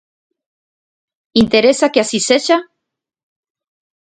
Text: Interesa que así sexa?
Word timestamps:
Interesa 1.43 1.87
que 1.93 2.01
así 2.03 2.19
sexa? 2.29 2.57